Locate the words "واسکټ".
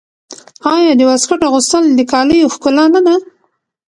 1.09-1.41